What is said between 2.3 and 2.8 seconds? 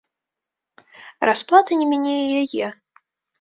яе.